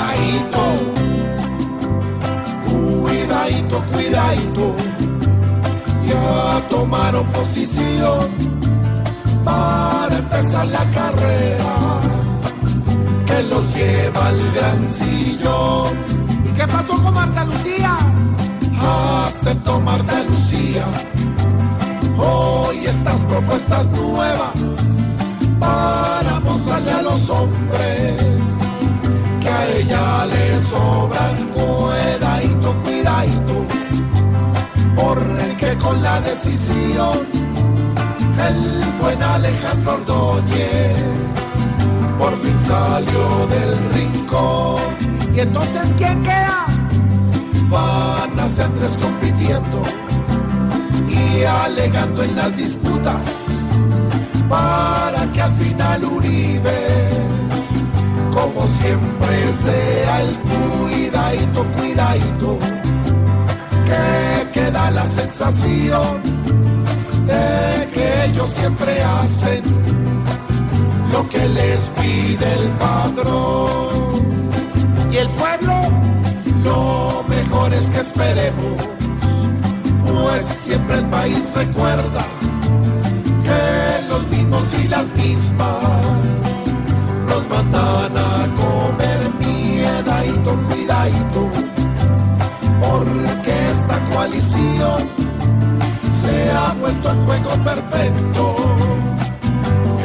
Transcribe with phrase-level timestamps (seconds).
[0.00, 0.64] Cuidadito,
[2.70, 4.76] cuidadito, cuidadito.
[6.06, 8.28] Ya tomaron posición
[9.44, 11.74] para empezar la carrera
[13.26, 15.98] que los lleva al gran sillón.
[16.46, 17.98] ¿Y qué pasó con Marta Lucía?
[19.26, 20.84] Aceptó Marta Lucía
[22.16, 24.52] hoy estas propuestas nuevas
[25.58, 27.79] para mostrarle a los hombres
[35.90, 37.26] con la decisión
[38.48, 41.04] el buen Alejandro Ordóñez
[42.16, 43.24] por fin salió
[43.54, 44.80] del rincón.
[45.34, 46.66] ¿Y entonces quién queda?
[47.68, 49.82] Van a ser tres compitiendo
[51.08, 53.24] y alegando en las disputas
[54.48, 56.80] para que al final Uribe,
[65.00, 66.22] la sensación
[67.30, 69.62] de que ellos siempre hacen
[71.12, 73.88] lo que les pide el patrón.
[75.10, 75.74] ¿Y el pueblo?
[76.64, 78.76] Lo mejor es que esperemos,
[80.12, 82.24] pues siempre el país recuerda
[83.46, 83.62] que
[84.10, 86.02] los mismos y las mismas
[87.30, 91.42] nos mandan a comer miedadito, cuidadito,
[92.82, 93.49] porque
[93.90, 95.04] esta coalición
[96.22, 98.56] se ha vuelto un juego perfecto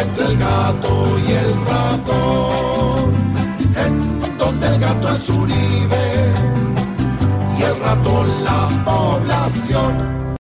[0.00, 3.14] entre el gato y el ratón,
[3.76, 6.32] en donde el gato es Uribe
[7.58, 10.21] y el ratón la población.